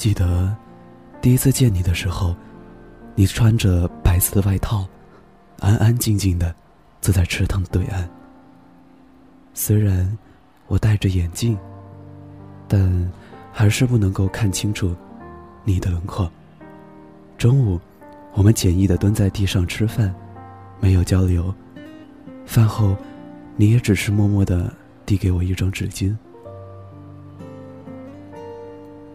[0.00, 0.56] 记得
[1.20, 2.34] 第一次见你的时候，
[3.14, 4.88] 你穿着白色的外套，
[5.58, 6.54] 安安静静的
[7.02, 8.08] 坐在池塘的对岸。
[9.52, 10.16] 虽然
[10.68, 11.54] 我戴着眼镜，
[12.66, 13.12] 但
[13.52, 14.96] 还是不能够看清楚
[15.64, 16.32] 你的轮廓。
[17.36, 17.78] 中午，
[18.32, 20.14] 我们简易的蹲在地上吃饭，
[20.80, 21.54] 没有交流。
[22.46, 22.96] 饭后，
[23.54, 24.72] 你也只是默默的
[25.04, 26.16] 递给我一张纸巾。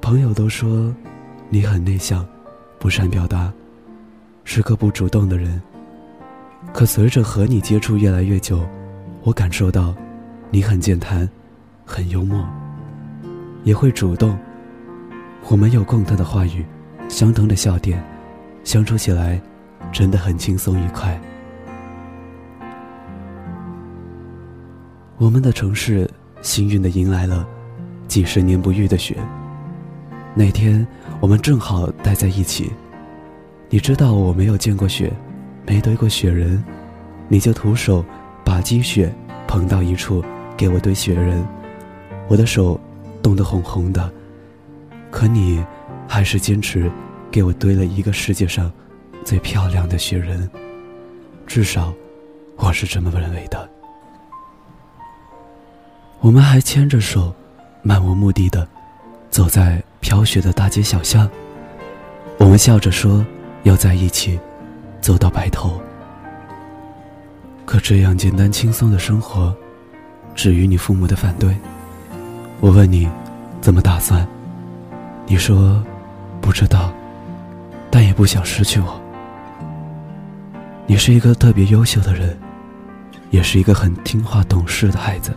[0.05, 0.93] 朋友都说，
[1.49, 2.23] 你很内向，
[2.77, 3.51] 不善表达，
[4.43, 5.59] 是个不主动的人。
[6.71, 8.63] 可随着和你接触越来越久，
[9.23, 9.95] 我感受到，
[10.51, 11.27] 你很健谈，
[11.83, 12.47] 很幽默，
[13.63, 14.37] 也会主动。
[15.47, 16.63] 我们有共同的话语，
[17.09, 17.99] 相同的笑点，
[18.63, 19.41] 相处起来，
[19.91, 21.19] 真的很轻松愉快。
[25.17, 26.07] 我们的城市
[26.43, 27.43] 幸运的迎来了
[28.07, 29.17] 几十年不遇的雪。
[30.37, 30.85] 那天
[31.21, 32.69] 我们正好待在一起，
[33.69, 35.09] 你知道我没有见过雪，
[35.65, 36.61] 没堆过雪人，
[37.29, 38.03] 你就徒手
[38.43, 39.15] 把积雪
[39.47, 40.21] 捧到一处
[40.57, 41.41] 给我堆雪人，
[42.27, 42.77] 我的手
[43.23, 44.11] 冻得红红的，
[45.09, 45.63] 可你
[46.05, 46.91] 还是坚持
[47.31, 48.69] 给我堆了一个世界上
[49.23, 50.49] 最漂亮的雪人，
[51.47, 51.93] 至少
[52.57, 53.69] 我是这么认为的。
[56.19, 57.33] 我们还牵着手，
[57.81, 58.67] 漫无目的的
[59.29, 59.81] 走在。
[60.05, 61.27] 飘雪的大街小巷，
[62.37, 63.25] 我们笑着说
[63.63, 64.39] 要在一起，
[65.01, 65.81] 走到白头。
[67.65, 69.51] 可这样简单轻松的生活，
[70.35, 71.57] 至于你父母的反对。
[72.59, 73.09] 我问你，
[73.61, 74.27] 怎么打算？
[75.25, 75.83] 你说
[76.39, 76.93] 不知道，
[77.89, 79.01] 但也不想失去我。
[80.85, 82.37] 你是一个特别优秀的人，
[83.31, 85.35] 也是一个很听话懂事的孩子，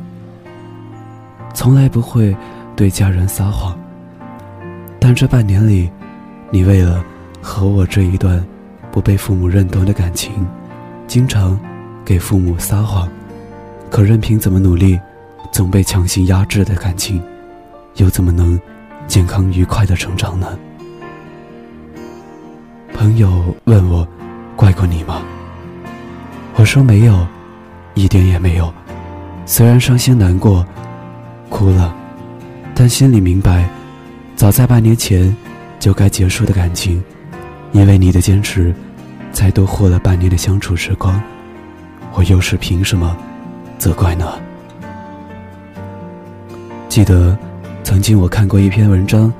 [1.55, 2.37] 从来不会
[2.77, 3.75] 对家人撒谎。
[5.01, 5.91] 但这半年里，
[6.51, 7.05] 你为了
[7.41, 8.45] 和我这一段
[8.91, 10.47] 不被父母认同的感情，
[11.07, 11.59] 经常
[12.05, 13.09] 给父母撒谎。
[13.91, 14.99] 可任凭怎么努力，
[15.53, 17.23] 总被强行压制的感情，
[17.97, 18.61] 又怎么能
[19.07, 20.59] 健康愉快的成长呢？
[22.93, 24.07] 朋友问我，
[24.57, 25.23] 怪过你吗？
[26.57, 27.27] 我说没有，
[27.95, 28.73] 一点也没有。
[29.47, 30.67] 虽然伤心难过，
[31.49, 31.95] 哭了，
[32.75, 33.69] 但心里明白。
[34.39, 35.37] 早在半年前，
[35.81, 37.03] 就该结束的感情，
[37.73, 38.73] 因为你的坚持，
[39.33, 41.21] 才多活了半年的相处时光。
[42.15, 43.17] 我又是凭什么
[43.79, 44.39] 责怪呢？
[46.89, 47.37] 记得
[47.83, 49.33] 曾经我看过一篇文章，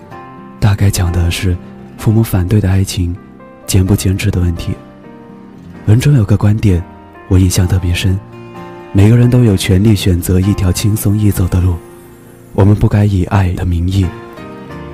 [0.59, 1.57] 大概讲的是
[1.97, 3.15] 父母反对的爱情，
[3.69, 4.75] 坚不坚持的问题。
[5.87, 6.83] 文中有个观点，
[7.29, 8.19] 我印象特别深：
[8.93, 11.77] 每个人都有权利选择一条轻松易走的路，
[12.53, 14.05] 我们不该以爱的名义。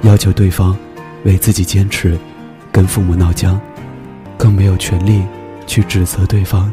[0.04, 0.76] 要求对方
[1.25, 2.16] 为自己坚持，
[2.70, 3.59] 跟父母闹僵，
[4.37, 5.22] 更没有权利
[5.66, 6.70] 去指责对方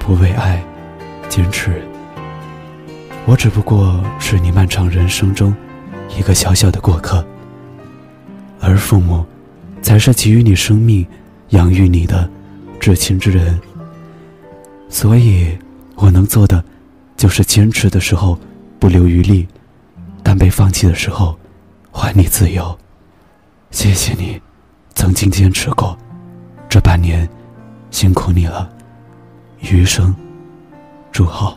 [0.00, 0.62] 不为爱
[1.28, 1.80] 坚持。
[3.24, 5.54] 我只不过是你漫长人生中
[6.18, 7.24] 一个小小的过客，
[8.60, 9.24] 而父母
[9.80, 11.06] 才是给予你生命、
[11.50, 12.28] 养育你的
[12.80, 13.56] 至亲之人。
[14.88, 15.56] 所以，
[15.94, 16.62] 我能做的
[17.16, 18.36] 就是坚持的时候
[18.80, 19.46] 不留余力，
[20.24, 21.38] 但被放弃的时候。
[21.98, 22.78] 还你自由，
[23.70, 24.40] 谢谢你，
[24.94, 25.96] 曾经坚持过，
[26.68, 27.28] 这半年
[27.90, 28.70] 辛苦你了，
[29.60, 30.14] 余生
[31.10, 31.56] 祝好。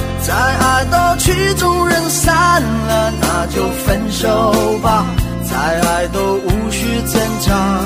[0.23, 5.05] 再爱都曲终人散了，那就分手吧。
[5.43, 7.81] 再爱都无需挣扎，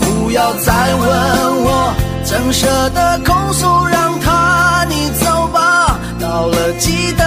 [0.00, 1.08] 不要再问
[1.64, 1.94] 我，
[2.24, 5.98] 怎舍得空手让他你走吧。
[6.20, 7.24] 到了记得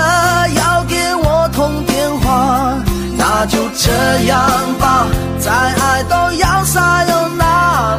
[0.56, 2.76] 要给我通电话，
[3.18, 4.40] 那就这样
[4.80, 5.08] 吧。
[5.40, 7.46] 再爱都要撒又那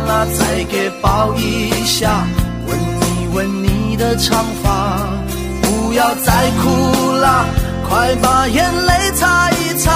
[0.07, 2.25] 拉，再给抱一下，
[2.69, 5.22] 吻一吻你的长发。
[5.93, 7.45] 不要再哭了，
[7.87, 9.93] 快把眼泪擦一擦，